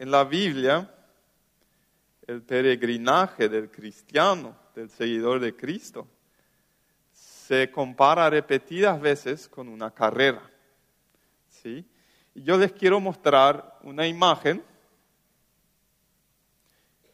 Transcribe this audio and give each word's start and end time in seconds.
en 0.00 0.10
la 0.10 0.24
Biblia, 0.24 0.90
el 2.26 2.40
peregrinaje 2.40 3.50
del 3.50 3.70
cristiano, 3.70 4.56
del 4.74 4.88
seguidor 4.88 5.40
de 5.40 5.54
Cristo, 5.54 6.08
se 7.12 7.70
compara 7.70 8.30
repetidas 8.30 8.98
veces 8.98 9.46
con 9.46 9.68
una 9.68 9.90
carrera. 9.90 10.40
¿sí? 11.50 11.84
Y 12.34 12.42
yo 12.42 12.56
les 12.56 12.72
quiero 12.72 12.98
mostrar 12.98 13.78
una 13.82 14.06
imagen 14.06 14.64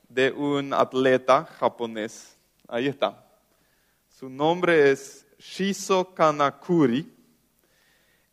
de 0.08 0.30
un 0.30 0.72
atleta 0.72 1.44
japonés. 1.44 2.38
Ahí 2.68 2.86
está. 2.86 3.26
Su 4.08 4.30
nombre 4.30 4.92
es 4.92 5.26
Shizo 5.40 6.14
Kanakuri. 6.14 7.12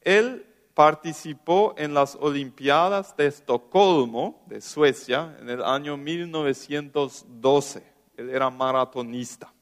Él 0.02 0.46
participó 0.74 1.76
en 1.78 1.94
las 1.94 2.16
Olimpiadas 2.16 3.16
de 3.16 3.28
Estocolmo, 3.28 4.44
de 4.48 4.62
Suecia, 4.62 5.38
en 5.40 5.50
el 5.50 5.64
año 5.64 5.98
1912. 5.98 7.84
Él 8.18 8.30
era 8.30 8.50
maratonista. 8.50 9.54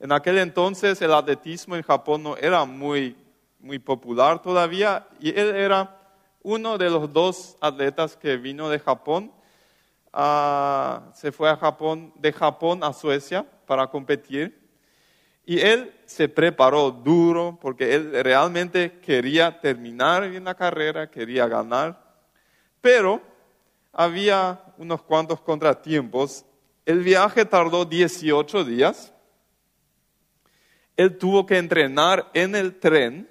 En 0.00 0.10
aquel 0.10 0.38
entonces 0.38 1.00
el 1.00 1.14
atletismo 1.14 1.76
en 1.76 1.82
Japón 1.82 2.24
no 2.24 2.36
era 2.36 2.64
muy, 2.64 3.16
muy 3.60 3.78
popular 3.78 4.42
todavía 4.42 5.06
y 5.20 5.28
él 5.28 5.54
era 5.54 5.98
uno 6.42 6.76
de 6.76 6.90
los 6.90 7.12
dos 7.12 7.56
atletas 7.60 8.16
que 8.16 8.36
vino 8.36 8.68
de 8.68 8.80
Japón. 8.80 9.32
Ah, 10.12 11.12
se 11.14 11.30
fue 11.30 11.48
a 11.48 11.56
Japón, 11.56 12.12
de 12.16 12.32
Japón 12.32 12.82
a 12.82 12.92
Suecia 12.92 13.46
para 13.66 13.86
competir 13.86 14.61
y 15.44 15.58
él 15.60 15.92
se 16.06 16.28
preparó 16.28 16.90
duro 16.90 17.58
porque 17.60 17.94
él 17.94 18.12
realmente 18.22 19.00
quería 19.00 19.60
terminar 19.60 20.28
bien 20.28 20.44
la 20.44 20.54
carrera, 20.54 21.10
quería 21.10 21.48
ganar, 21.48 22.00
pero 22.80 23.20
había 23.92 24.62
unos 24.78 25.02
cuantos 25.02 25.40
contratiempos. 25.40 26.44
El 26.86 27.00
viaje 27.00 27.44
tardó 27.44 27.84
18 27.84 28.64
días. 28.64 29.12
Él 30.96 31.18
tuvo 31.18 31.44
que 31.46 31.58
entrenar 31.58 32.30
en 32.34 32.54
el 32.54 32.78
tren. 32.78 33.28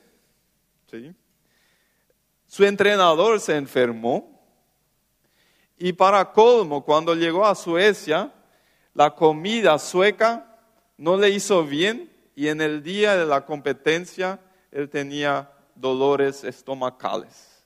Su 2.46 2.66
entrenador 2.66 3.40
se 3.40 3.56
enfermó. 3.56 4.30
Y 5.78 5.94
para 5.94 6.32
colmo, 6.32 6.84
cuando 6.84 7.16
llegó 7.16 7.46
a 7.46 7.56
Suecia, 7.56 8.32
la 8.94 9.16
comida 9.16 9.80
sueca 9.80 10.51
no 11.02 11.18
le 11.18 11.32
hizo 11.32 11.66
bien 11.66 12.12
y 12.36 12.50
en 12.50 12.62
el 12.62 12.84
día 12.84 13.16
de 13.18 13.26
la 13.26 13.44
competencia 13.44 14.40
él 14.72 14.88
tenía 14.88 15.52
dolores 15.74 16.44
estomacales. 16.44 17.66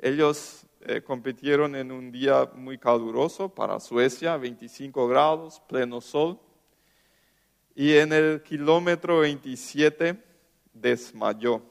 Ellos 0.00 0.66
eh, 0.80 1.00
compitieron 1.00 1.76
en 1.76 1.92
un 1.92 2.10
día 2.10 2.50
muy 2.56 2.76
caluroso 2.76 3.48
para 3.48 3.78
Suecia, 3.78 4.36
25 4.36 5.06
grados, 5.06 5.62
pleno 5.68 6.00
sol, 6.00 6.40
y 7.76 7.92
en 7.92 8.12
el 8.12 8.42
kilómetro 8.42 9.20
27 9.20 10.20
desmayó. 10.74 11.62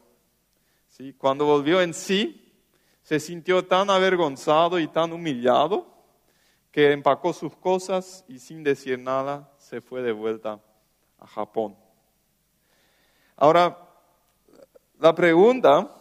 Cuando 1.18 1.44
volvió 1.44 1.82
en 1.82 1.94
sí, 1.94 2.54
se 3.04 3.20
sintió 3.20 3.66
tan 3.66 3.90
avergonzado 3.90 4.80
y 4.80 4.88
tan 4.88 5.12
humillado 5.12 5.94
que 6.72 6.94
empacó 6.94 7.34
sus 7.34 7.54
cosas 7.58 8.24
y 8.30 8.40
sin 8.40 8.64
decir 8.64 8.98
nada 8.98 9.54
se 9.58 9.82
fue 9.82 10.02
de 10.02 10.14
vuelta 10.14 10.62
a 11.20 11.28
Japón. 11.28 11.76
Ahora, 13.36 13.78
la 15.00 15.14
pregunta, 15.14 15.92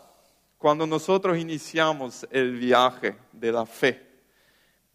cuando 0.59 0.87
nosotros 0.87 1.37
iniciamos 1.37 2.27
el 2.31 2.57
viaje 2.57 3.17
de 3.33 3.53
la 3.53 3.67
fe, 3.67 4.07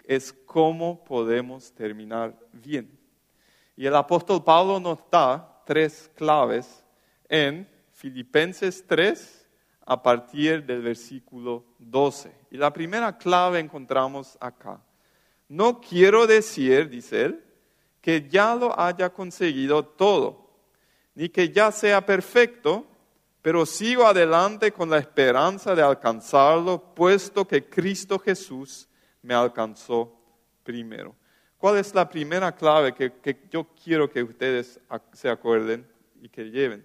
es 0.04 0.34
cómo 0.46 1.04
podemos 1.04 1.72
terminar 1.74 2.36
bien. 2.52 2.98
Y 3.76 3.86
el 3.86 3.96
apóstol 3.96 4.44
Pablo 4.44 4.80
nos 4.80 5.00
da 5.12 5.62
tres 5.66 6.10
claves 6.16 6.84
en 7.28 7.70
Filipenses 7.92 8.84
3 8.88 9.48
a 9.86 10.02
partir 10.02 10.66
del 10.66 10.82
versículo 10.82 11.66
12. 11.78 12.32
Y 12.52 12.58
la 12.58 12.74
primera 12.74 13.18
clave 13.18 13.60
encontramos 13.60 14.38
acá. 14.40 14.82
No 15.48 15.80
quiero 15.82 16.26
decir, 16.26 16.90
dice 16.90 17.26
él, 17.26 17.44
que 18.10 18.28
ya 18.28 18.56
lo 18.56 18.78
haya 18.80 19.12
conseguido 19.12 19.86
todo, 19.86 20.50
ni 21.14 21.30
que 21.30 21.50
ya 21.50 21.72
sea 21.72 22.04
perfecto, 22.04 22.88
pero 23.40 23.68
sigo 23.68 24.08
adelante 24.08 24.72
con 24.72 24.90
la 24.90 24.98
esperanza 24.98 25.76
de 25.76 25.84
alcanzarlo, 25.84 26.96
puesto 26.96 27.48
que 27.48 27.70
Cristo 27.70 28.18
Jesús 28.18 28.90
me 29.22 29.36
alcanzó 29.36 30.12
primero. 30.64 31.16
¿Cuál 31.60 31.78
es 31.78 31.94
la 31.94 32.10
primera 32.10 32.52
clave 32.56 32.96
que, 32.96 33.48
yo 33.52 33.68
quiero 33.76 34.10
que 34.10 34.24
ustedes 34.24 34.80
se 35.14 35.30
acuerden 35.30 35.88
y 36.20 36.30
que 36.30 36.46
lleven? 36.46 36.84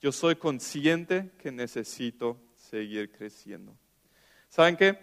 Yo 0.00 0.10
soy 0.10 0.34
consciente 0.34 1.30
que 1.38 1.52
necesito 1.52 2.40
seguir 2.56 3.12
creciendo. 3.12 3.72
¿Saben 4.48 4.76
qué? 4.76 4.98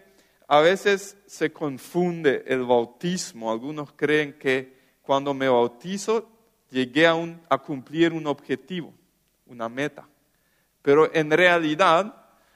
A 0.46 0.60
veces 0.60 1.16
se 1.24 1.54
confunde 1.54 2.44
el 2.48 2.64
bautismo. 2.64 3.50
Algunos 3.50 3.94
creen 3.94 4.34
que 4.34 4.83
cuando 5.04 5.34
me 5.34 5.48
bautizo 5.48 6.28
llegué 6.70 7.06
a, 7.06 7.14
a 7.48 7.58
cumplir 7.58 8.12
un 8.12 8.26
objetivo, 8.26 8.92
una 9.46 9.68
meta. 9.68 10.08
Pero 10.82 11.14
en 11.14 11.30
realidad 11.30 12.14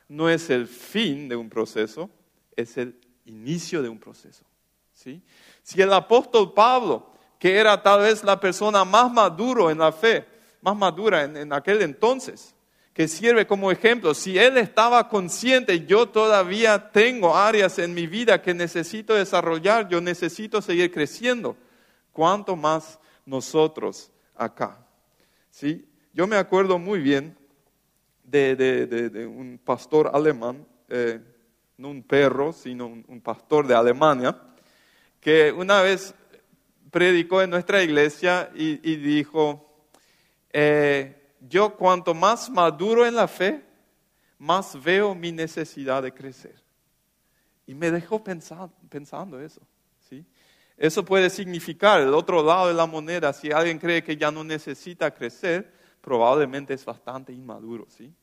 no 0.09 0.29
es 0.29 0.51
el 0.51 0.67
fin 0.67 1.29
de 1.29 1.37
un 1.37 1.49
proceso, 1.49 2.11
es 2.57 2.77
el 2.77 2.99
inicio 3.27 3.83
de 3.83 3.89
un 3.89 3.99
proceso. 3.99 4.45
¿sí? 4.93 5.23
Si 5.63 5.81
el 5.81 5.93
apóstol 5.93 6.53
Pablo, 6.53 7.11
que 7.39 7.57
era 7.57 7.81
tal 7.83 8.01
vez 8.01 8.25
la 8.25 8.41
persona 8.41 8.85
más 8.85 9.13
maduro 9.13 9.71
en 9.71 9.79
la 9.79 9.93
fe, 9.93 10.27
más 10.63 10.77
madura 10.77 11.25
en, 11.25 11.37
en 11.37 11.53
aquel 11.53 11.83
entonces, 11.83 12.55
que 12.95 13.07
sirve 13.07 13.47
como 13.47 13.71
ejemplo. 13.71 14.13
Si 14.13 14.37
él 14.37 14.57
estaba 14.57 15.09
consciente, 15.09 15.87
yo 15.87 16.09
todavía 16.09 16.91
tengo 16.91 17.37
áreas 17.37 17.79
en 17.79 17.95
mi 17.95 18.09
vida 18.09 18.43
que 18.43 18.55
necesito 18.55 19.15
desarrollar, 19.15 19.89
yo 19.89 20.01
necesito 20.01 20.61
seguir 20.61 20.91
creciendo. 20.91 21.57
¿Cuánto 22.19 22.57
más 22.57 22.99
nosotros 23.25 24.11
acá? 24.35 24.85
¿Sí? 25.51 25.89
Yo 26.13 26.27
me 26.27 26.35
acuerdo 26.35 26.77
muy 26.77 26.99
bien 26.99 27.39
de, 28.25 29.25
un 29.33 29.57
pastor 29.65 30.11
alemán, 30.13 30.67
eh, 30.89 31.21
no 31.77 31.91
un 31.91 32.03
perro, 32.03 32.53
sino 32.53 32.89
un, 32.89 33.21
pastor 33.21 33.69
de 33.69 33.77
Alemania, 33.77 34.37
que 35.21 35.53
una 35.53 35.81
vez 35.81 36.13
predicó 36.91 37.41
en 37.41 37.51
nuestra 37.51 37.85
iglesia 37.85 38.51
y, 38.53 38.97
dijo, 38.97 39.87
eh, 40.53 41.37
yo 41.49 41.77
cuanto 41.77 42.15
más 42.15 42.51
maduro 42.51 43.07
en 43.07 43.15
la 43.15 43.29
fe, 43.29 43.65
más 44.39 44.77
veo 44.83 45.15
mi 45.15 45.31
necesidad 45.31 46.03
de 46.03 46.13
crecer. 46.13 46.61
Y 47.65 47.77
me 47.77 47.93
dejó 47.93 48.25
pensando, 48.25 48.75
pensando 48.89 49.41
eso. 49.41 49.61
Eso 50.79 51.05
puede 51.05 51.29
significar 51.29 52.01
el 52.01 52.15
otro 52.15 52.41
lado 52.41 52.69
de 52.69 52.75
la 52.75 52.87
moneda. 52.87 53.33
Si 53.33 53.51
alguien 53.51 53.81
cree 53.81 54.03
que 54.03 54.17
ya 54.17 54.31
no 54.31 54.45
necesita 54.45 55.13
crecer, 55.13 55.73
probablemente 56.01 56.73
es 56.73 56.85
bastante 56.85 57.33
inmaduro. 57.33 57.87
¿sí? 57.89 58.15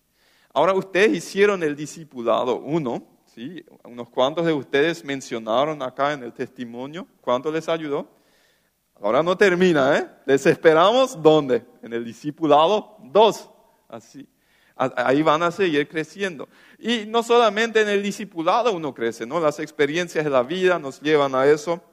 Ahora 0.53 0.73
ustedes 0.73 1.17
hicieron 1.17 1.61
el 1.63 1.75
discipulado 1.75 2.55
uno. 2.55 3.05
¿sí? 3.25 3.63
Unos 3.83 4.07
cuantos 4.07 4.45
de 4.45 4.53
ustedes 4.53 5.03
mencionaron 5.03 5.81
acá 5.83 6.13
en 6.13 6.23
el 6.23 6.31
testimonio. 6.31 7.05
¿Cuánto 7.19 7.51
les 7.51 7.67
ayudó? 7.67 8.07
Ahora 9.01 9.22
no 9.22 9.35
termina, 9.37 9.97
¿eh? 9.97 10.07
Les 10.25 10.45
esperamos, 10.45 11.22
¿dónde? 11.22 11.66
En 11.83 11.91
el 11.91 12.05
discipulado 12.05 12.95
2. 13.03 13.49
Así. 13.89 14.25
Ahí 14.77 15.22
van 15.22 15.43
a 15.43 15.51
seguir 15.51 15.89
creciendo. 15.89 16.47
Y 16.79 17.05
no 17.05 17.22
solamente 17.22 17.81
en 17.81 17.89
el 17.89 18.01
discipulado 18.01 18.72
uno 18.73 18.93
crece, 18.93 19.25
¿no? 19.25 19.41
Las 19.41 19.59
experiencias 19.59 20.23
de 20.23 20.31
la 20.31 20.43
vida 20.43 20.79
nos 20.79 21.01
llevan 21.01 21.35
a 21.35 21.45
eso. 21.45 21.83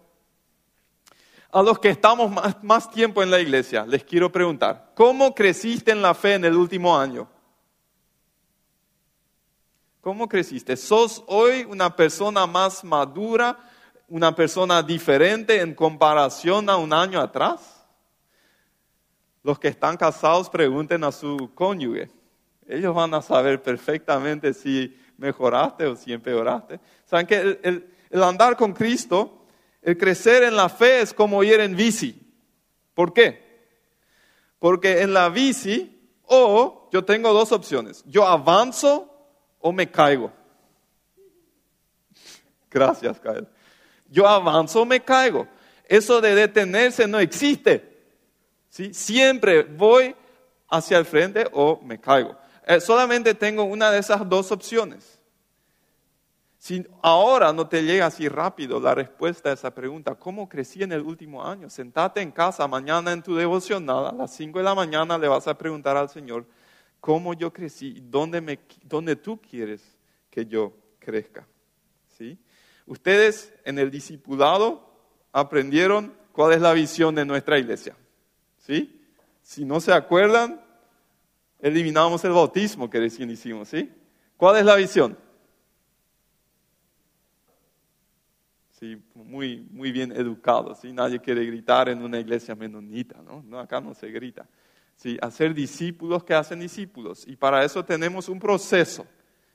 A 1.53 1.63
los 1.63 1.79
que 1.79 1.91
estamos 1.91 2.33
más, 2.63 2.91
tiempo 2.91 3.23
en 3.23 3.31
la 3.31 3.39
iglesia, 3.39 3.85
les 3.87 4.03
quiero 4.03 4.33
preguntar, 4.33 4.93
¿cómo 4.95 5.35
creciste 5.35 5.93
en 5.93 6.03
la 6.03 6.15
fe 6.15 6.35
en 6.35 6.47
el 6.47 6.57
último 6.57 6.99
año? 6.99 7.29
¿Cómo 10.01 10.29
creciste? 10.29 10.77
¿Sos 10.77 11.23
hoy 11.29 11.65
una 11.69 11.95
persona 11.95 12.47
más 12.47 12.83
madura? 12.83 13.59
una 14.13 14.35
persona 14.35 14.83
diferente 14.83 15.59
en 15.63 15.75
comparación 15.75 16.69
a 16.69 16.77
un 16.77 16.93
año 16.93 17.19
atrás? 17.19 17.83
Los 19.43 19.59
que 19.59 19.69
están 19.69 19.97
casados 19.97 20.51
pregunten 20.51 21.03
a 21.03 21.11
su 21.11 21.51
cónyuge. 21.55 22.11
Ellos 22.69 22.95
van 22.95 23.15
a 23.15 23.23
saber 23.23 23.63
perfectamente 23.63 24.53
si 24.53 24.95
mejoraste 25.17 25.87
o 25.87 25.97
si 25.97 26.13
empeoraste. 26.13 26.79
Saben 27.07 27.27
que 27.27 27.59
el, 27.63 27.91
el 28.11 28.23
andar 28.23 28.55
con 28.55 28.75
Cristo, 28.75 29.42
el 29.83 29.99
crecer 29.99 30.45
en 30.45 30.57
la 30.57 30.69
fe 30.69 31.01
es 31.01 31.13
como 31.13 31.43
ir 31.43 31.61
en 31.61 31.77
bici. 31.77 32.19
¿Por 32.95 33.13
qué? 33.13 33.43
Porque 34.59 35.03
en 35.03 35.13
la 35.13 35.29
bici, 35.29 35.99
o 36.25 36.89
yo 36.93 37.05
tengo 37.05 37.33
dos 37.33 37.51
opciones. 37.53 38.05
Yo 38.07 38.27
avanzo 38.27 39.13
o 39.59 39.73
me 39.73 39.91
caigo. 39.91 40.33
Gracias, 42.71 43.21
Kyle. 43.21 43.49
Yo 44.09 44.27
avanzo 44.27 44.83
o 44.83 44.85
me 44.85 45.01
caigo. 45.01 45.49
Eso 45.85 46.21
de 46.21 46.35
detenerse 46.35 47.07
no 47.07 47.19
existe. 47.19 47.93
Siempre 48.71 49.63
voy 49.65 50.15
hacia 50.69 50.97
el 50.97 51.05
frente 51.05 51.47
o 51.53 51.81
me 51.83 52.01
caigo. 52.01 52.37
Eh, 52.67 52.81
solamente 52.81 53.35
tengo 53.35 53.65
una 53.65 53.91
de 53.91 53.99
esas 53.99 54.27
dos 54.29 54.53
opciones. 54.53 55.19
Si 56.63 56.87
ahora 57.03 57.53
no 57.53 57.67
te 57.67 57.83
llega 57.83 58.07
así 58.07 58.29
rápido 58.29 58.79
la 58.79 58.95
respuesta 58.95 59.51
a 59.51 59.53
esa 59.53 59.75
pregunta, 59.75 60.15
¿cómo 60.15 60.49
crecí 60.49 60.81
en 60.81 60.93
el 60.93 61.01
último 61.01 61.45
año? 61.45 61.69
Sentate 61.69 62.21
en 62.21 62.31
casa 62.31 62.69
mañana 62.69 63.11
en 63.11 63.21
tu 63.21 63.35
devocional, 63.35 64.07
a 64.07 64.13
las 64.13 64.33
5 64.37 64.61
de 64.61 64.65
la 64.65 64.73
mañana 64.73 65.19
le 65.19 65.27
vas 65.27 65.49
a 65.49 65.59
preguntar 65.59 65.97
al 65.97 66.09
Señor, 66.09 66.47
¿cómo 67.01 67.35
yo 67.35 67.53
crecí? 67.53 68.01
¿Dónde, 68.05 68.41
me, 68.41 68.61
dónde 68.85 69.17
tú 69.17 69.41
quieres 69.41 69.83
que 70.31 70.47
yo 70.47 70.73
crezca? 71.01 71.45
¿Sí? 72.17 72.39
Ustedes 72.87 73.53
en 73.65 73.81
el 73.81 73.91
discipulado 73.91 74.89
aprendieron 75.33 76.15
cuál 76.31 76.53
es 76.53 76.61
la 76.61 76.75
visión 76.75 77.13
de 77.17 77.25
nuestra 77.25 77.59
iglesia. 77.59 77.97
¿Sí? 78.59 79.03
Si 79.43 79.65
no 79.65 79.81
se 79.81 79.93
acuerdan, 79.93 80.65
eliminamos 81.59 82.25
el 82.25 82.31
bautismo 82.31 82.89
que 82.89 83.01
recién 83.01 83.31
hicimos. 83.31 83.67
¿Sí? 83.67 83.93
¿Cuál 84.37 84.59
es 84.59 84.65
la 84.65 84.77
visión? 84.77 85.19
Muy, 89.15 89.67
muy 89.71 89.93
bien 89.93 90.13
educados. 90.13 90.85
Nadie 90.85 91.21
quiere 91.21 91.45
gritar 91.45 91.89
en 91.89 92.03
una 92.03 92.19
iglesia 92.19 92.55
menonita, 92.55 93.21
¿no? 93.23 93.43
no 93.47 93.59
acá 93.59 93.81
no 93.81 93.95
se 93.95 94.09
grita. 94.09 94.47
¿sí? 94.97 95.17
Hacer 95.21 95.55
discípulos 95.55 96.25
que 96.25 96.35
hacen 96.35 96.61
discípulos. 96.61 97.27
Y 97.27 97.37
para 97.37 97.65
eso 97.65 97.85
tenemos 97.85 98.29
un 98.29 98.39
proceso. 98.39 99.07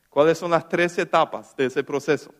¿Cuáles 0.09 0.37
son 0.37 0.51
las 0.51 0.67
tres 0.67 0.97
etapas 0.97 1.55
de 1.55 1.65
ese 1.65 1.83
proceso? 1.83 2.33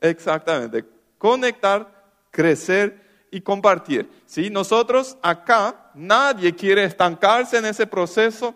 Exactamente. 0.00 0.84
Conectar, 1.18 2.10
crecer 2.30 3.26
y 3.30 3.40
compartir. 3.40 4.08
¿sí? 4.26 4.50
Nosotros 4.50 5.16
acá, 5.22 5.90
nadie 5.94 6.54
quiere 6.54 6.84
estancarse 6.84 7.58
en 7.58 7.66
ese 7.66 7.86
proceso 7.86 8.54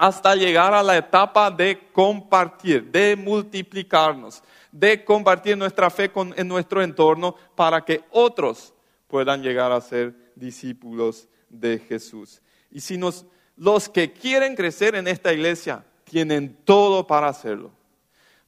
hasta 0.00 0.34
llegar 0.34 0.72
a 0.72 0.82
la 0.82 0.96
etapa 0.96 1.50
de 1.50 1.78
compartir, 1.92 2.90
de 2.90 3.14
multiplicarnos, 3.16 4.42
de 4.72 5.04
compartir 5.04 5.58
nuestra 5.58 5.90
fe 5.90 6.10
en 6.14 6.48
nuestro 6.48 6.82
entorno 6.82 7.34
para 7.54 7.84
que 7.84 8.02
otros 8.10 8.72
puedan 9.08 9.42
llegar 9.42 9.70
a 9.72 9.80
ser 9.82 10.14
discípulos 10.34 11.28
de 11.50 11.78
Jesús. 11.80 12.40
Y 12.70 12.80
si 12.80 12.96
nos, 12.96 13.26
los 13.58 13.90
que 13.90 14.10
quieren 14.10 14.56
crecer 14.56 14.94
en 14.94 15.06
esta 15.06 15.34
iglesia 15.34 15.84
tienen 16.04 16.56
todo 16.64 17.06
para 17.06 17.28
hacerlo. 17.28 17.70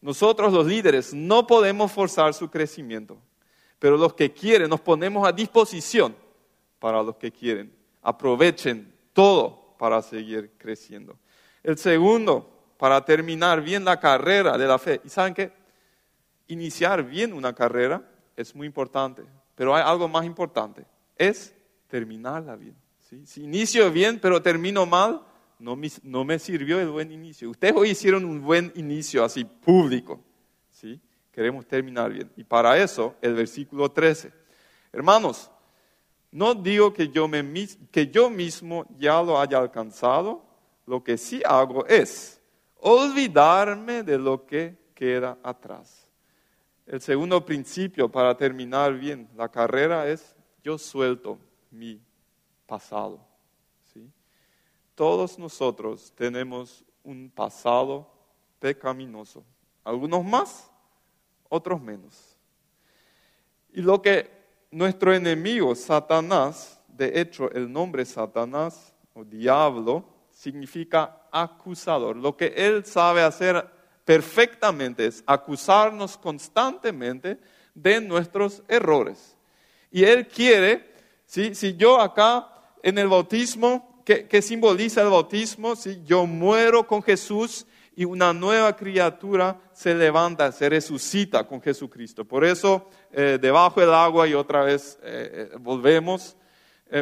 Nosotros 0.00 0.54
los 0.54 0.66
líderes 0.66 1.12
no 1.12 1.46
podemos 1.46 1.92
forzar 1.92 2.32
su 2.32 2.50
crecimiento, 2.50 3.18
pero 3.78 3.98
los 3.98 4.14
que 4.14 4.32
quieren 4.32 4.70
nos 4.70 4.80
ponemos 4.80 5.28
a 5.28 5.32
disposición 5.32 6.16
para 6.78 7.02
los 7.02 7.16
que 7.16 7.30
quieren. 7.30 7.70
Aprovechen 8.00 8.90
todo 9.12 9.74
para 9.76 10.00
seguir 10.00 10.52
creciendo. 10.56 11.18
El 11.62 11.78
segundo, 11.78 12.48
para 12.76 13.04
terminar 13.04 13.62
bien 13.62 13.84
la 13.84 14.00
carrera 14.00 14.58
de 14.58 14.66
la 14.66 14.78
fe. 14.78 15.00
¿Y 15.04 15.08
saben 15.08 15.34
qué? 15.34 15.52
Iniciar 16.48 17.04
bien 17.04 17.32
una 17.32 17.54
carrera 17.54 18.02
es 18.36 18.54
muy 18.54 18.66
importante, 18.66 19.22
pero 19.54 19.74
hay 19.74 19.82
algo 19.84 20.08
más 20.08 20.24
importante, 20.24 20.84
es 21.16 21.54
terminarla 21.88 22.56
bien. 22.56 22.76
Si 23.24 23.44
inicio 23.44 23.90
bien, 23.92 24.18
pero 24.20 24.40
termino 24.40 24.86
mal, 24.86 25.22
no 25.58 25.76
me, 25.76 25.88
no 26.02 26.24
me, 26.24 26.38
sirvió 26.38 26.80
el 26.80 26.88
buen 26.88 27.12
inicio. 27.12 27.50
Ustedes 27.50 27.74
hoy 27.76 27.90
hicieron 27.90 28.24
un 28.24 28.40
buen 28.40 28.72
inicio 28.74 29.22
así 29.22 29.44
público. 29.44 30.18
¿sí? 30.70 30.98
Queremos 31.30 31.66
terminar 31.66 32.10
bien. 32.10 32.32
Y 32.36 32.44
para 32.44 32.76
eso, 32.78 33.14
el 33.20 33.34
versículo 33.34 33.90
13. 33.90 34.32
Hermanos, 34.92 35.50
no 36.30 36.54
digo 36.54 36.92
que 36.92 37.08
yo, 37.08 37.28
me, 37.28 37.44
que 37.90 38.08
yo 38.08 38.30
mismo 38.30 38.86
ya 38.98 39.22
lo 39.22 39.38
haya 39.38 39.58
alcanzado, 39.58 40.42
lo 40.92 41.02
que 41.02 41.16
sí 41.16 41.40
hago 41.46 41.86
es 41.86 42.38
olvidarme 42.76 44.02
de 44.02 44.18
lo 44.18 44.44
que 44.44 44.76
queda 44.94 45.38
atrás. 45.42 46.06
El 46.84 47.00
segundo 47.00 47.42
principio 47.42 48.10
para 48.10 48.36
terminar 48.36 48.92
bien 48.92 49.26
la 49.34 49.48
carrera 49.48 50.06
es 50.06 50.36
yo 50.62 50.76
suelto 50.76 51.38
mi 51.70 51.98
pasado. 52.66 53.18
¿sí? 53.90 54.06
Todos 54.94 55.38
nosotros 55.38 56.12
tenemos 56.14 56.84
un 57.02 57.30
pasado 57.30 58.06
pecaminoso. 58.58 59.42
Algunos 59.84 60.22
más, 60.22 60.70
otros 61.48 61.80
menos. 61.80 62.36
Y 63.72 63.80
lo 63.80 64.02
que 64.02 64.30
nuestro 64.70 65.14
enemigo, 65.14 65.74
Satanás, 65.74 66.78
de 66.86 67.18
hecho 67.18 67.50
el 67.52 67.72
nombre 67.72 68.04
Satanás 68.04 68.92
o 69.14 69.24
diablo, 69.24 70.11
significa 70.42 71.28
acusador. 71.30 72.16
Lo 72.16 72.36
que 72.36 72.52
él 72.56 72.84
sabe 72.84 73.22
hacer 73.22 73.64
perfectamente 74.04 75.06
es 75.06 75.22
acusarnos 75.24 76.18
constantemente 76.18 77.38
de 77.72 78.00
nuestros 78.00 78.60
errores. 78.66 79.36
Y 79.92 80.02
él 80.02 80.26
quiere, 80.26 80.90
si 81.26 81.76
yo 81.76 82.00
acá 82.00 82.48
en 82.82 82.98
el 82.98 83.06
bautismo, 83.06 84.02
que, 84.04 84.42
simboliza 84.42 85.02
el 85.02 85.10
bautismo, 85.10 85.76
si 85.76 86.02
yo 86.02 86.26
muero 86.26 86.88
con 86.88 87.04
Jesús 87.04 87.64
y 87.94 88.04
una 88.04 88.32
nueva 88.32 88.74
criatura 88.74 89.60
se 89.72 89.94
levanta, 89.94 90.50
se 90.50 90.68
resucita 90.68 91.46
con 91.46 91.62
Jesucristo. 91.62 92.24
Por 92.24 92.44
eso, 92.44 92.90
eh, 93.12 93.38
debajo 93.40 93.78
del 93.78 93.94
agua 93.94 94.26
y 94.26 94.34
otra 94.34 94.64
vez 94.64 94.98
eh, 95.04 95.50
eh, 95.52 95.56
volvemos, 95.60 96.36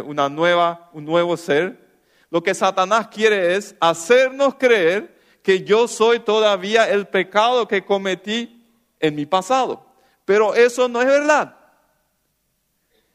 una 0.04 0.28
nueva, 0.28 0.88
un 0.92 1.04
nuevo 1.04 1.36
ser, 1.36 1.89
lo 2.30 2.42
que 2.42 2.54
Satanás 2.54 3.08
quiere 3.08 3.56
es 3.56 3.74
hacernos 3.80 4.54
creer 4.54 5.18
que 5.42 5.64
yo 5.64 5.88
soy 5.88 6.20
todavía 6.20 6.88
el 6.88 7.08
pecado 7.08 7.66
que 7.66 7.84
cometí 7.84 8.64
en 9.00 9.14
mi 9.14 9.26
pasado. 9.26 9.86
Pero 10.24 10.54
eso 10.54 10.88
no 10.88 11.00
es 11.00 11.06
verdad. 11.06 11.56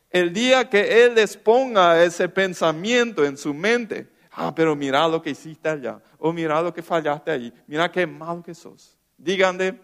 El 0.09 0.33
día 0.33 0.69
que 0.69 1.05
Él 1.05 1.15
les 1.15 1.37
ponga 1.37 2.03
ese 2.03 2.27
pensamiento 2.27 3.23
en 3.25 3.37
su 3.37 3.53
mente, 3.53 4.09
ah, 4.31 4.53
pero 4.53 4.75
mira 4.75 5.07
lo 5.07 5.21
que 5.21 5.29
hiciste 5.29 5.69
allá, 5.69 6.01
o 6.17 6.33
mira 6.33 6.61
lo 6.61 6.73
que 6.73 6.81
fallaste 6.81 7.31
allí, 7.31 7.53
mira 7.67 7.91
qué 7.91 8.05
mal 8.05 8.43
que 8.43 8.53
sos. 8.53 8.97
Díganle, 9.17 9.79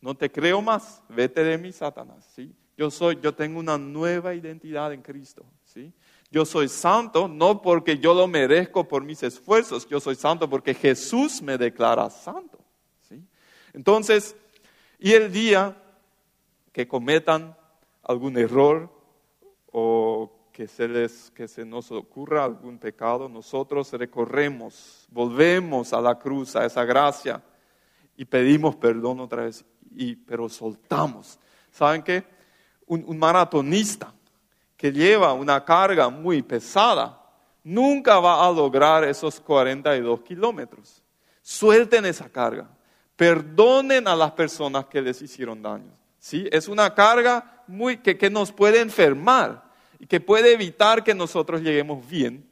no 0.00 0.14
te 0.14 0.30
creo 0.30 0.60
más, 0.62 1.02
vete 1.08 1.42
de 1.42 1.58
mí, 1.58 1.72
Satanás. 1.72 2.30
¿sí? 2.34 2.54
Yo 2.76 2.90
soy, 2.90 3.18
yo 3.20 3.34
tengo 3.34 3.58
una 3.58 3.76
nueva 3.76 4.34
identidad 4.34 4.92
en 4.92 5.02
Cristo. 5.02 5.44
¿sí? 5.64 5.92
Yo 6.30 6.44
soy 6.44 6.68
santo 6.68 7.26
no 7.26 7.62
porque 7.62 7.98
yo 7.98 8.12
lo 8.12 8.26
merezco 8.26 8.86
por 8.86 9.02
mis 9.02 9.22
esfuerzos, 9.22 9.88
yo 9.88 9.98
soy 9.98 10.14
santo 10.14 10.48
porque 10.48 10.74
Jesús 10.74 11.40
me 11.40 11.56
declara 11.56 12.10
santo. 12.10 12.58
¿sí? 13.08 13.22
Entonces, 13.72 14.36
y 14.98 15.12
el 15.12 15.32
día 15.32 15.76
que 16.72 16.86
cometan 16.86 17.56
algún 18.02 18.36
error 18.36 18.90
o 19.72 20.50
que 20.52 20.66
se, 20.66 20.86
les, 20.86 21.30
que 21.30 21.48
se 21.48 21.64
nos 21.64 21.90
ocurra 21.92 22.44
algún 22.44 22.78
pecado, 22.78 23.28
nosotros 23.28 23.90
recorremos, 23.92 25.06
volvemos 25.10 25.92
a 25.94 26.00
la 26.00 26.18
cruz, 26.18 26.56
a 26.56 26.66
esa 26.66 26.84
gracia 26.84 27.42
y 28.16 28.24
pedimos 28.26 28.76
perdón 28.76 29.20
otra 29.20 29.44
vez, 29.44 29.64
y, 29.94 30.16
pero 30.16 30.48
soltamos. 30.48 31.38
¿Saben 31.70 32.02
qué? 32.02 32.24
un 32.90 33.18
maratonista 33.18 34.14
que 34.78 34.92
lleva 34.92 35.32
una 35.32 35.64
carga 35.64 36.08
muy 36.08 36.40
pesada, 36.40 37.20
nunca 37.64 38.20
va 38.20 38.46
a 38.46 38.52
lograr 38.52 39.02
esos 39.02 39.40
42 39.40 40.20
kilómetros. 40.20 41.02
Suelten 41.42 42.06
esa 42.06 42.28
carga. 42.28 42.70
Perdonen 43.16 44.06
a 44.06 44.14
las 44.14 44.30
personas 44.30 44.86
que 44.86 45.02
les 45.02 45.20
hicieron 45.20 45.60
daño. 45.60 45.92
¿Sí? 46.20 46.48
Es 46.52 46.68
una 46.68 46.94
carga 46.94 47.64
muy, 47.66 47.96
que, 47.96 48.16
que 48.16 48.30
nos 48.30 48.52
puede 48.52 48.80
enfermar 48.80 49.64
y 49.98 50.06
que 50.06 50.20
puede 50.20 50.52
evitar 50.52 51.02
que 51.02 51.12
nosotros 51.12 51.60
lleguemos 51.60 52.08
bien 52.08 52.48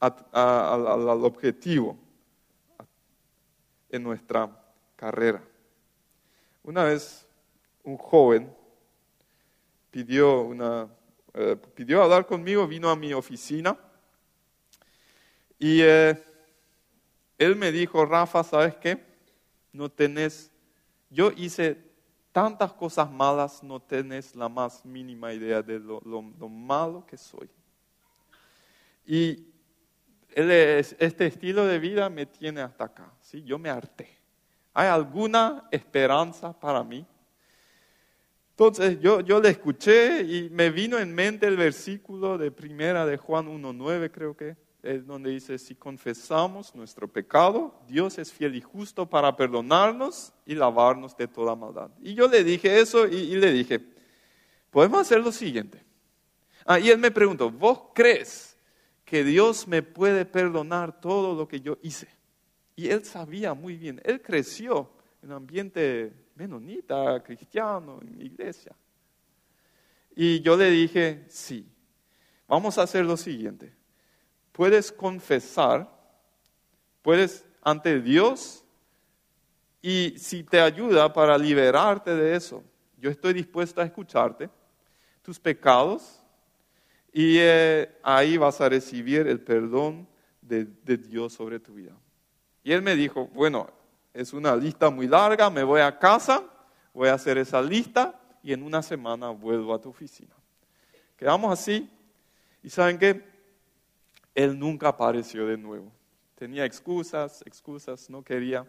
al 0.00 1.24
objetivo 1.24 1.96
en 3.88 4.02
nuestra 4.02 4.50
carrera. 4.96 5.40
Una 6.64 6.82
vez 6.82 7.24
un 7.84 7.96
joven 7.96 8.52
pidió 9.92 10.42
una 10.42 10.88
eh, 11.34 11.56
pidió 11.74 12.02
hablar 12.02 12.26
conmigo, 12.26 12.66
vino 12.66 12.90
a 12.90 12.96
mi 12.96 13.12
oficina 13.12 13.76
y 15.58 15.82
eh, 15.82 16.18
él 17.36 17.54
me 17.54 17.70
dijo, 17.70 18.06
Rafa, 18.06 18.42
¿sabes 18.42 18.76
qué? 18.76 18.98
No 19.72 19.90
tenés, 19.90 20.50
yo 21.10 21.30
hice 21.36 21.76
tantas 22.32 22.72
cosas 22.72 23.10
malas, 23.10 23.62
no 23.62 23.78
tenés 23.78 24.34
la 24.34 24.48
más 24.48 24.84
mínima 24.86 25.34
idea 25.34 25.62
de 25.62 25.78
lo, 25.78 26.22
malo 26.48 27.04
que 27.06 27.18
soy. 27.18 27.48
Y 29.04 29.46
este 30.34 31.26
estilo 31.26 31.66
de 31.66 31.78
vida 31.78 32.08
me 32.08 32.24
tiene 32.24 32.62
hasta 32.62 32.84
acá, 32.84 33.12
¿sí? 33.20 33.42
Yo 33.42 33.58
me 33.58 33.68
harté. 33.68 34.16
¿Hay 34.72 34.88
alguna 34.88 35.68
esperanza 35.70 36.58
para 36.58 36.82
mí? 36.82 37.04
Entonces 38.60 39.00
yo, 39.00 39.20
yo 39.20 39.40
le 39.40 39.48
escuché 39.48 40.20
y 40.20 40.50
me 40.50 40.68
vino 40.68 40.98
en 40.98 41.14
mente 41.14 41.46
el 41.46 41.56
versículo 41.56 42.36
de 42.36 42.50
primera 42.50 43.06
de 43.06 43.16
Juan 43.16 43.48
1.9, 43.48 44.10
creo 44.10 44.36
que, 44.36 44.54
es 44.82 45.06
donde 45.06 45.30
dice, 45.30 45.56
si 45.56 45.74
confesamos 45.74 46.74
nuestro 46.74 47.08
pecado, 47.08 47.80
Dios 47.88 48.18
es 48.18 48.30
fiel 48.30 48.54
y 48.54 48.60
justo 48.60 49.08
para 49.08 49.34
perdonarnos 49.34 50.34
y 50.44 50.54
lavarnos 50.54 51.16
de 51.16 51.26
toda 51.26 51.56
maldad. 51.56 51.90
Y 52.02 52.12
yo 52.12 52.28
le 52.28 52.44
dije 52.44 52.78
eso 52.78 53.08
y, 53.08 53.34
le 53.36 53.50
dije, 53.50 53.80
podemos 54.70 55.00
hacer 55.00 55.20
lo 55.20 55.32
siguiente. 55.32 55.82
Ah, 56.66 56.78
y 56.78 56.90
él 56.90 56.98
me 56.98 57.10
preguntó, 57.10 57.50
¿vos 57.50 57.80
crees 57.94 58.58
que 59.06 59.24
Dios 59.24 59.66
me 59.66 59.82
puede 59.82 60.26
perdonar 60.26 61.00
todo 61.00 61.34
lo 61.34 61.48
que 61.48 61.62
yo 61.62 61.78
hice? 61.80 62.08
Y 62.76 62.90
él 62.90 63.06
sabía 63.06 63.54
muy 63.54 63.78
bien, 63.78 64.02
él 64.04 64.20
creció 64.20 64.90
en 65.22 65.30
un 65.30 65.36
ambiente 65.36 66.12
menonita, 66.40 67.22
cristiano, 67.22 68.00
en 68.00 68.18
iglesia. 68.22 68.74
Y 70.16 70.40
yo 70.40 70.56
le 70.56 70.70
dije, 70.70 71.26
sí, 71.28 71.70
vamos 72.48 72.78
a 72.78 72.82
hacer 72.82 73.04
lo 73.04 73.18
siguiente. 73.18 73.74
Puedes 74.52 74.90
confesar, 74.90 75.86
puedes 77.02 77.44
ante 77.60 78.00
Dios, 78.00 78.64
y 79.82 80.14
si 80.16 80.42
te 80.42 80.58
ayuda 80.60 81.12
para 81.12 81.36
liberarte 81.36 82.14
de 82.16 82.34
eso, 82.34 82.64
yo 82.96 83.10
estoy 83.10 83.34
dispuesto 83.34 83.82
a 83.82 83.84
escucharte, 83.84 84.48
tus 85.20 85.38
pecados, 85.38 86.22
y 87.12 87.36
eh, 87.38 87.98
ahí 88.02 88.38
vas 88.38 88.62
a 88.62 88.68
recibir 88.70 89.26
el 89.26 89.40
perdón 89.40 90.08
de 90.40 90.96
Dios 90.96 91.34
sobre 91.34 91.60
tu 91.60 91.74
vida. 91.74 91.94
Y 92.64 92.72
él 92.72 92.80
me 92.80 92.96
dijo, 92.96 93.26
bueno, 93.28 93.70
es 94.12 94.32
una 94.32 94.56
lista 94.56 94.90
muy 94.90 95.06
larga, 95.06 95.50
me 95.50 95.62
voy 95.62 95.80
a 95.80 95.98
casa, 95.98 96.42
voy 96.92 97.08
a 97.08 97.14
hacer 97.14 97.38
esa 97.38 97.62
lista 97.62 98.20
y 98.42 98.52
en 98.52 98.62
una 98.62 98.82
semana 98.82 99.30
vuelvo 99.30 99.74
a 99.74 99.80
tu 99.80 99.90
oficina. 99.90 100.34
Quedamos 101.16 101.52
así 101.52 101.88
y 102.62 102.70
saben 102.70 102.98
qué, 102.98 103.24
él 104.34 104.58
nunca 104.58 104.88
apareció 104.88 105.46
de 105.46 105.56
nuevo. 105.56 105.92
Tenía 106.34 106.64
excusas, 106.64 107.42
excusas, 107.44 108.08
no 108.08 108.22
quería. 108.22 108.66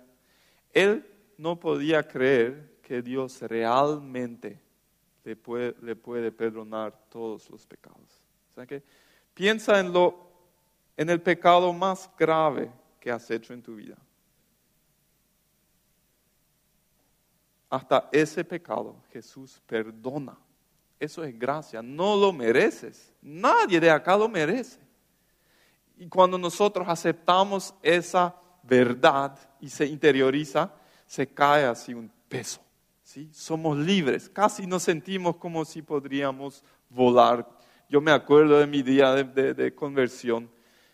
Él 0.73 1.05
no 1.37 1.59
podía 1.59 2.07
creer 2.07 2.77
que 2.81 3.01
Dios 3.01 3.41
realmente 3.41 4.59
le 5.23 5.35
puede, 5.35 6.31
perdonar 6.31 6.93
todos 7.09 7.49
los 7.49 7.65
pecados. 7.65 8.21
¿Saben 8.53 8.67
qué? 8.67 8.83
Piensa 9.33 9.79
en, 9.79 9.93
lo, 9.93 10.15
en 10.97 11.09
el 11.09 11.21
pecado 11.21 11.71
más 11.71 12.09
grave 12.17 12.69
que 12.99 13.11
has 13.11 13.29
hecho 13.31 13.53
en 13.53 13.61
tu 13.61 13.75
vida. 13.75 13.97
Hasta 17.71 18.09
ese 18.11 18.43
pecado 18.43 18.97
Jesús 19.11 19.61
perdona. 19.65 20.37
Eso 20.99 21.23
es 21.23 21.39
gracia, 21.39 21.81
no 21.81 22.17
lo 22.17 22.31
mereces. 22.33 23.11
Nadie 23.21 23.79
de 23.79 23.89
acá 23.89 24.15
lo 24.17 24.27
merece. 24.27 24.77
Y 25.97 26.07
cuando 26.07 26.37
nosotros 26.37 26.85
aceptamos 26.87 27.73
esa 27.81 28.35
verdad 28.61 29.39
y 29.61 29.69
se 29.69 29.85
interioriza, 29.85 30.71
se 31.07 31.25
cae 31.25 31.63
así 31.63 31.93
un 31.93 32.11
peso. 32.27 32.61
¿sí? 33.03 33.29
Somos 33.31 33.77
libres, 33.77 34.29
casi 34.29 34.67
nos 34.67 34.83
sentimos 34.83 35.37
como 35.37 35.63
si 35.63 35.81
podríamos 35.81 36.63
volar. 36.89 37.47
Yo 37.87 38.01
me 38.01 38.11
acuerdo 38.11 38.59
de 38.59 38.67
mi 38.67 38.83
día 38.83 39.13
de, 39.13 39.73
conversión 39.73 40.51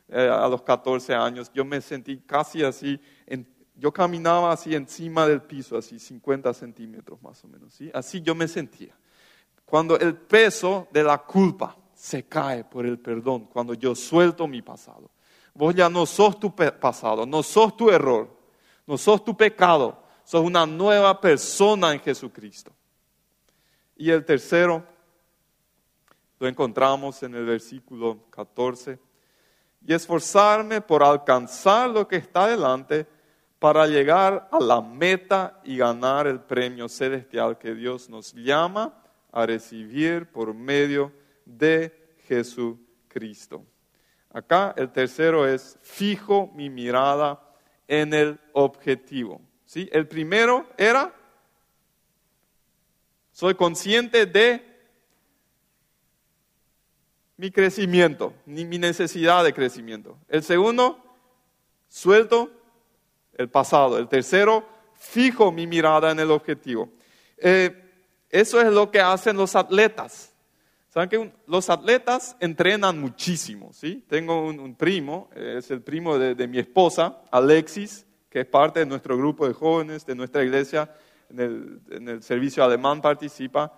eh, 0.10 0.30
a 0.32 0.48
los 0.48 0.62
14 0.62 1.16
años, 1.16 1.52
yo 1.54 1.66
me 1.66 1.82
sentí 1.82 2.18
casi 2.20 2.64
así 2.64 3.02
en 3.26 3.57
yo 3.78 3.92
caminaba 3.92 4.52
así 4.52 4.74
encima 4.74 5.28
del 5.28 5.42
piso, 5.42 5.78
así 5.78 6.00
50 6.00 6.54
centímetros 6.54 7.22
más 7.22 7.44
o 7.44 7.48
menos, 7.48 7.74
¿sí? 7.74 7.92
Así 7.94 8.22
yo 8.22 8.34
me 8.34 8.48
sentía. 8.48 8.96
Cuando 9.66 10.00
el 10.00 10.16
peso 10.16 10.88
de 10.92 11.04
la 11.04 11.20
culpa 11.20 11.78
se 11.94 12.28
cae 12.28 12.64
por 12.64 12.86
el 12.86 13.00
perdón, 13.00 13.46
cuando 13.46 13.74
yo 13.74 13.94
suelto 13.94 14.48
mi 14.48 14.62
pasado. 14.62 15.12
Vos 15.54 15.74
ya 15.74 15.90
no 15.90 16.06
sos 16.06 16.40
tu 16.40 16.56
pasado, 16.56 17.26
no 17.26 17.44
sos 17.44 17.76
tu 17.76 17.90
error, 17.90 18.30
no 18.86 18.98
sos 18.98 19.24
tu 19.24 19.36
pecado, 19.36 20.04
sos 20.24 20.44
una 20.44 20.66
nueva 20.66 21.20
persona 21.20 21.94
en 21.94 22.00
Jesucristo. 22.00 22.72
Y 23.96 24.12
el 24.12 24.24
tercero 24.24 24.84
lo 26.40 26.48
encontramos 26.48 27.22
en 27.24 27.36
el 27.36 27.46
versículo 27.46 28.26
14. 28.30 29.00
Y 29.86 29.94
esforzarme 29.94 30.82
por 30.82 31.04
alcanzar 31.04 31.90
lo 31.90 32.08
que 32.08 32.18
está 32.18 32.48
delante 32.48 33.08
para 33.60 33.88
llegar 33.88 34.48
a 34.52 34.60
la 34.60 34.82
meta 34.82 35.60
y 35.64 35.78
ganar 35.78 36.28
el 36.28 36.40
premio 36.40 36.88
celestial 36.88 37.58
que 37.58 37.74
Dios 37.74 38.10
nos 38.10 38.34
llama 38.34 38.94
a 39.32 39.46
recibir 39.46 40.28
por 40.28 40.54
medio 40.54 41.12
de 41.46 42.16
Jesucristo. 42.28 43.66
Acá 44.32 44.76
el 44.78 44.92
tercero 44.92 45.48
es 45.48 45.78
fijo 45.82 46.52
mi 46.54 46.70
mirada 46.70 47.42
en 47.88 48.14
el 48.14 48.40
objetivo. 48.54 49.42
¿Sí? 49.66 49.90
El 49.92 50.08
primero 50.08 50.68
era, 50.78 51.14
soy 53.32 53.56
consciente 53.56 54.26
de 54.26 54.64
mi 57.38 57.52
crecimiento, 57.52 58.34
mi 58.46 58.66
necesidad 58.66 59.44
de 59.44 59.54
crecimiento. 59.54 60.18
El 60.28 60.44
segundo, 60.44 61.04
suelto 61.88 62.57
el 63.38 63.50
pasado. 63.50 63.98
El 63.98 64.08
tercero, 64.08 64.66
fijo 64.94 65.52
mi 65.52 65.68
mirada 65.68 66.12
en 66.12 66.20
el 66.20 66.32
objetivo. 66.32 66.90
Eh, 67.38 67.84
eso 68.30 68.60
es 68.60 68.68
lo 68.68 68.92
que 68.92 69.00
hacen 69.00 69.38
los 69.38 69.56
atletas. 69.56 70.34
Saben 70.90 71.10
que 71.10 71.32
los 71.46 71.70
atletas 71.70 72.36
entrenan 72.40 73.00
muchísimo, 73.00 73.72
¿sí? 73.72 74.04
Tengo 74.10 74.48
un, 74.48 74.76
primo, 74.76 75.30
es 75.36 75.70
el 75.70 75.82
primo 75.82 76.18
de, 76.18 76.48
mi 76.48 76.60
esposa, 76.60 77.22
Alexis, 77.30 78.06
que 78.30 78.42
es 78.42 78.46
parte 78.48 78.80
de 78.80 78.86
nuestro 78.86 79.16
grupo 79.18 79.48
de 79.48 79.54
jóvenes, 79.54 80.06
de 80.06 80.16
nuestra 80.16 80.44
iglesia, 80.44 80.92
en 81.30 82.08
el, 82.08 82.24
servicio 82.24 82.64
alemán 82.64 83.02
participa. 83.02 83.78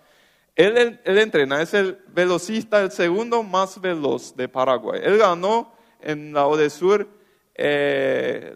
Él, 0.56 1.00
él, 1.04 1.18
entrena, 1.18 1.62
es 1.62 1.74
el 1.74 2.00
velocista, 2.08 2.82
el 2.82 2.92
segundo 2.92 3.44
más 3.44 3.82
veloz 3.82 4.36
de 4.36 4.48
Paraguay. 4.48 5.02
Él 5.04 5.18
ganó 5.18 5.74
en 6.00 6.32
la 6.32 6.48
Odesur 6.48 7.08
eh, 7.56 8.56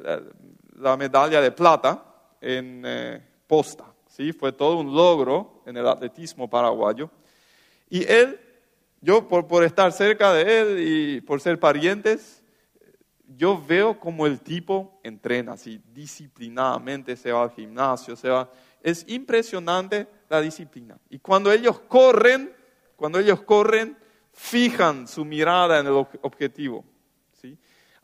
la 0.83 0.97
medalla 0.97 1.41
de 1.41 1.51
plata 1.51 2.03
en 2.41 2.83
eh, 2.85 3.21
posta. 3.47 3.85
¿sí? 4.07 4.33
Fue 4.33 4.51
todo 4.51 4.77
un 4.77 4.93
logro 4.93 5.63
en 5.65 5.77
el 5.77 5.87
atletismo 5.87 6.49
paraguayo. 6.49 7.09
Y 7.89 8.03
él, 8.11 8.39
yo 9.01 9.27
por, 9.27 9.47
por 9.47 9.63
estar 9.63 9.91
cerca 9.91 10.33
de 10.33 10.61
él 10.61 10.87
y 10.87 11.21
por 11.21 11.41
ser 11.41 11.59
parientes, 11.59 12.43
yo 13.37 13.61
veo 13.65 13.99
como 13.99 14.27
el 14.27 14.41
tipo 14.41 14.99
entrena 15.03 15.53
así 15.53 15.81
disciplinadamente, 15.93 17.15
se 17.15 17.31
va 17.31 17.43
al 17.43 17.51
gimnasio, 17.51 18.15
se 18.15 18.29
va. 18.29 18.49
Es 18.81 19.05
impresionante 19.07 20.07
la 20.29 20.41
disciplina. 20.41 20.97
Y 21.09 21.19
cuando 21.19 21.51
ellos 21.51 21.79
corren, 21.79 22.53
cuando 22.95 23.19
ellos 23.19 23.41
corren, 23.41 23.97
fijan 24.33 25.07
su 25.07 25.23
mirada 25.23 25.79
en 25.79 25.87
el 25.87 25.93
objetivo. 26.21 26.83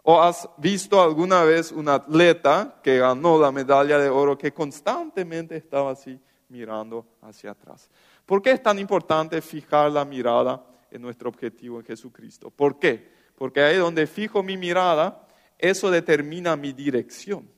¿O 0.04 0.22
has 0.22 0.50
visto 0.58 1.02
alguna 1.02 1.44
vez 1.44 1.72
un 1.72 1.90
atleta 1.90 2.80
que 2.84 3.00
ganó 3.00 3.40
la 3.40 3.52
medalla 3.52 3.98
de 4.00 4.10
oro 4.10 4.38
que 4.38 4.54
constantemente 4.54 5.58
estaba 5.58 5.92
así 5.92 6.20
mirando 6.48 7.06
hacia 7.22 7.52
atrás? 7.52 7.90
¿Por 8.26 8.42
qué 8.42 8.52
es 8.52 8.64
tan 8.64 8.80
importante 8.80 9.42
fijar 9.42 9.92
la 9.92 10.06
mirada 10.06 10.64
en 10.92 11.02
nuestro 11.02 11.30
objetivo 11.30 11.80
en 11.80 11.86
Jesucristo? 11.86 12.50
¿Por 12.50 12.80
qué? 12.80 13.12
Porque 13.36 13.62
ahí 13.62 13.78
donde 13.78 14.08
fijo 14.08 14.44
mi 14.44 14.58
mirada, 14.58 15.28
eso 15.58 15.92
determina 15.92 16.56
mi 16.56 16.74
dirección. 16.74 17.50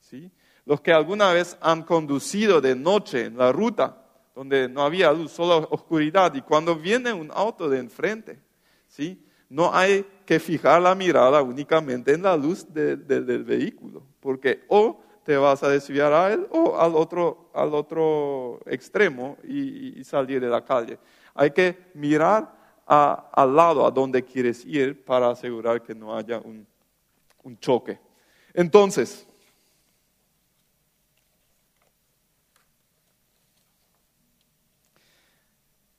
¿sí? 0.00 0.30
Los 0.64 0.80
que 0.80 0.92
alguna 0.92 1.32
vez 1.32 1.56
han 1.60 1.82
conducido 1.82 2.60
de 2.60 2.74
noche 2.74 3.26
en 3.26 3.38
la 3.38 3.52
ruta, 3.52 4.02
donde 4.34 4.68
no 4.68 4.82
había 4.82 5.12
luz, 5.12 5.32
solo 5.32 5.68
oscuridad, 5.70 6.34
y 6.34 6.42
cuando 6.42 6.76
viene 6.76 7.12
un 7.12 7.30
auto 7.32 7.68
de 7.68 7.78
enfrente, 7.78 8.38
¿sí? 8.86 9.25
No 9.48 9.72
hay 9.74 10.04
que 10.24 10.40
fijar 10.40 10.82
la 10.82 10.94
mirada 10.94 11.42
únicamente 11.42 12.12
en 12.12 12.22
la 12.22 12.36
luz 12.36 12.66
del 12.72 13.44
vehículo, 13.44 14.02
porque 14.20 14.64
o 14.68 15.00
te 15.24 15.36
vas 15.36 15.62
a 15.62 15.68
desviar 15.68 16.12
a 16.12 16.32
él 16.32 16.46
o 16.50 16.78
al 16.78 16.94
otro, 16.94 17.50
al 17.52 17.74
otro 17.74 18.60
extremo 18.66 19.36
y, 19.44 20.02
salir 20.04 20.40
de 20.40 20.48
la 20.48 20.64
calle. 20.64 20.98
Hay 21.34 21.50
que 21.50 21.90
mirar 21.94 22.54
al 22.86 23.56
lado 23.56 23.84
a 23.84 23.90
donde 23.90 24.24
quieres 24.24 24.64
ir 24.64 25.04
para 25.04 25.30
asegurar 25.30 25.82
que 25.82 25.94
no 25.94 26.16
haya 26.16 26.38
un, 26.38 26.66
un 27.42 27.58
choque. 27.58 27.98
Entonces, 28.54 29.26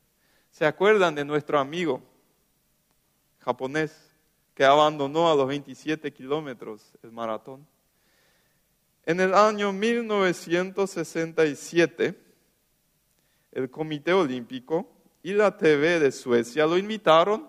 ¿Se 0.51 0.67
acuerdan 0.67 1.15
de 1.15 1.25
nuestro 1.25 1.59
amigo 1.59 2.03
japonés 3.41 4.11
que 4.55 4.65
abandonó 4.65 5.33
a 5.33 5.35
los 5.35 5.49
27 5.49 6.13
kilómetros 6.13 6.93
el 7.03 7.11
maratón? 7.11 7.67
En 9.05 9.19
el 9.19 9.35
año 9.35 9.73
1967, 9.73 12.17
el 13.53 13.71
Comité 13.71 14.13
Olímpico 14.13 14.89
y 15.23 15.33
la 15.33 15.57
TV 15.57 16.01
de 16.01 16.11
Suecia 16.11 16.67
lo 16.67 16.77
invitaron 16.77 17.49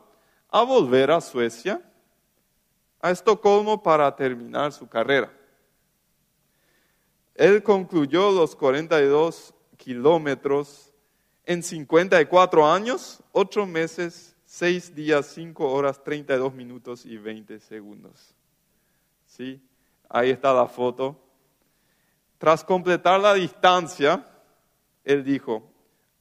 a 0.50 0.62
volver 0.64 1.10
a 1.10 1.22
Suecia, 1.22 1.82
a 3.02 3.10
Estocolmo, 3.10 3.82
para 3.82 4.16
terminar 4.16 4.72
su 4.72 4.88
carrera. 4.88 5.34
Él 7.34 7.64
concluyó 7.64 8.32
los 8.32 8.56
42 8.56 9.54
kilómetros 9.78 10.94
en 11.46 11.64
54 11.64 12.72
años, 12.72 13.24
8 13.32 13.66
meses, 13.66 14.36
6 14.46 14.94
días, 14.94 15.26
5 15.34 15.68
horas, 15.68 16.04
32 16.04 16.54
minutos 16.54 17.06
y 17.06 17.18
20 17.18 17.60
segundos. 17.60 18.36
¿Sí? 19.26 19.60
Ahí 20.08 20.30
está 20.30 20.54
la 20.54 20.68
foto. 20.68 21.20
Tras 22.38 22.64
completar 22.64 23.20
la 23.20 23.34
distancia, 23.34 24.26
él 25.04 25.24
dijo, 25.24 25.73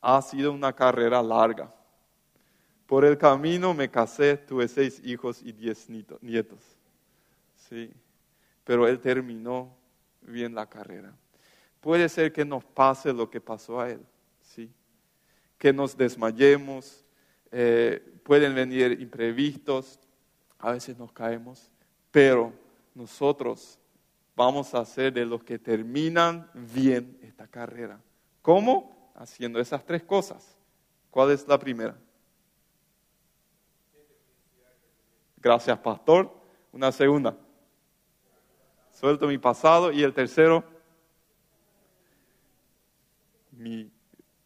ha 0.02 0.21
sido 0.21 0.52
una 0.52 0.73
carrera 0.75 1.23
larga. 1.23 1.73
Por 2.87 3.04
el 3.04 3.16
camino 3.16 3.73
me 3.73 3.88
casé, 3.88 4.37
tuve 4.37 4.68
seis 4.68 5.00
hijos 5.04 5.40
y 5.42 5.52
diez 5.52 5.88
nietos. 5.88 6.61
Sí, 7.56 7.90
pero 8.64 8.87
él 8.87 9.00
terminó 9.00 9.75
bien 10.21 10.54
la 10.54 10.66
carrera. 10.66 11.14
Puede 11.80 12.09
ser 12.09 12.32
que 12.32 12.44
nos 12.44 12.64
pase 12.64 13.12
lo 13.12 13.30
que 13.30 13.40
pasó 13.40 13.80
a 13.80 13.90
él, 13.90 14.04
sí, 14.42 14.71
que 15.56 15.73
nos 15.73 15.97
desmayemos, 15.97 17.04
eh, 17.50 18.21
pueden 18.25 18.54
venir 18.54 19.00
imprevistos, 19.00 19.99
a 20.59 20.73
veces 20.73 20.97
nos 20.99 21.12
caemos, 21.12 21.71
pero 22.11 22.52
nosotros 22.94 23.78
vamos 24.37 24.75
a 24.75 24.85
ser 24.85 25.12
de 25.12 25.25
los 25.25 25.42
que 25.42 25.59
terminan 25.59 26.50
bien 26.54 27.18
esta 27.23 27.47
carrera. 27.47 28.00
¿Cómo? 28.42 29.01
Haciendo 29.14 29.61
esas 29.61 29.85
tres 29.85 30.02
cosas. 30.02 30.57
¿Cuál 31.11 31.31
es 31.31 31.47
la 31.47 31.59
primera? 31.59 31.97
Gracias, 35.37 35.78
pastor. 35.78 36.33
Una 36.73 36.92
segunda. 36.92 37.37
Suelto 38.92 39.26
mi 39.26 39.38
pasado. 39.38 39.92
Y 39.92 40.02
el 40.02 40.14
tercero, 40.14 40.64
mi 43.50 43.90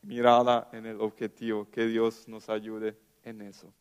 mirada 0.03 0.69
en 0.73 0.87
el 0.87 1.01
objetivo. 1.01 1.71
Que 1.71 1.87
Dios 1.87 2.27
nos 2.27 2.49
ayude 2.49 2.99
en 3.23 3.43
eso. 3.43 3.73